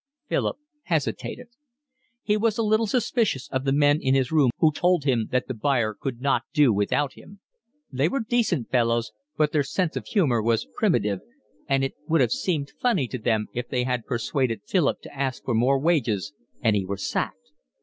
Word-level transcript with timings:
Philip 0.25 0.57
hesitated. 0.85 1.49
He 2.23 2.35
was 2.35 2.57
a 2.57 2.63
little 2.63 2.87
suspicious 2.87 3.47
of 3.51 3.65
the 3.65 3.71
men 3.71 3.99
in 4.01 4.15
his 4.15 4.31
room 4.31 4.49
who 4.57 4.71
told 4.71 5.03
him 5.03 5.27
that 5.29 5.47
the 5.47 5.53
buyer 5.53 5.93
could 5.93 6.19
not 6.21 6.41
do 6.53 6.73
without 6.73 7.13
him. 7.13 7.39
They 7.91 8.09
were 8.09 8.21
decent 8.21 8.71
fellows, 8.71 9.11
but 9.37 9.51
their 9.51 9.61
sense 9.61 9.95
of 9.95 10.07
humour 10.07 10.41
was 10.41 10.67
primitive, 10.75 11.19
and 11.69 11.83
it 11.83 11.93
would 12.07 12.21
have 12.21 12.31
seemed 12.31 12.71
funny 12.81 13.07
to 13.09 13.19
them 13.19 13.45
if 13.53 13.67
they 13.67 13.83
had 13.83 14.07
persuaded 14.07 14.63
Philip 14.65 15.01
to 15.01 15.15
ask 15.15 15.43
for 15.45 15.53
more 15.53 15.77
wages 15.77 16.33
and 16.63 16.75
he 16.75 16.83
were 16.83 16.97
sacked. 16.97 17.51